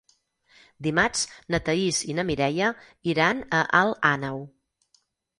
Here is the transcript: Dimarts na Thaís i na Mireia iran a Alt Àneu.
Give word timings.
Dimarts 0.85 1.19
na 1.55 1.59
Thaís 1.67 1.99
i 2.13 2.15
na 2.19 2.25
Mireia 2.29 2.69
iran 3.13 3.43
a 3.59 3.59
Alt 3.81 4.01
Àneu. 4.13 4.41